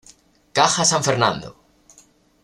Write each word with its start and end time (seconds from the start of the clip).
Caja 0.59 0.83
San 0.83 1.03
Fernando. 1.03 1.55